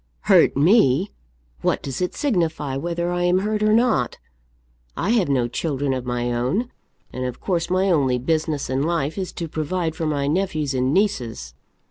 [0.21, 1.11] "Hurt me!
[1.61, 4.17] What does it signify whether I am hurt or not?
[4.97, 6.71] I have no children of my own,
[7.13, 10.91] and of course my only business in life is to provide for my nephews and
[10.91, 11.53] nieces.